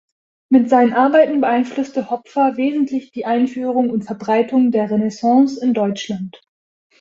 [0.49, 6.41] Mit seinen Arbeiten beeinflusste Hopfer wesentlich die Einführung und Verbreitung der Renaissance in Deutschland.